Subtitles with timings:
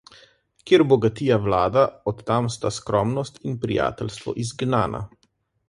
[0.69, 5.07] Kjer bogatija vlada, od tam sta skromnost in prijateljstvo izgnana.